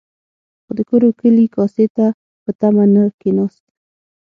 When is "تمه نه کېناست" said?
2.59-3.63